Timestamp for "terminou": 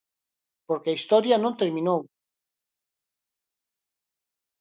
1.61-2.01